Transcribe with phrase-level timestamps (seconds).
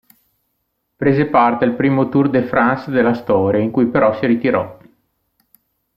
[0.95, 4.79] Prese parte al primo Tour de France della storia in cui però si ritirò.